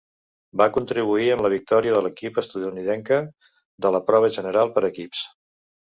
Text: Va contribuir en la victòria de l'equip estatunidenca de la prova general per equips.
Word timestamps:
Va 0.61 0.65
contribuir 0.77 1.27
en 1.33 1.43
la 1.45 1.51
victòria 1.53 1.93
de 1.95 2.01
l'equip 2.05 2.41
estatunidenca 2.43 3.19
de 3.87 3.93
la 3.97 4.03
prova 4.11 4.33
general 4.39 4.73
per 4.79 4.85
equips. 4.93 5.23